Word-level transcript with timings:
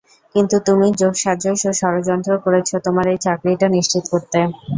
কিন্তু 0.35 0.55
তুমি 0.67 0.87
যোগসাজশ 0.99 1.59
ও 1.65 1.81
যড়যন্ত্র 1.81 2.31
করেছ 2.45 2.69
তোমার 2.85 3.05
এই 3.09 3.19
চাকরিটা 3.25 3.67
নিশ্চিত 3.75 4.03
করতে। 4.13 4.39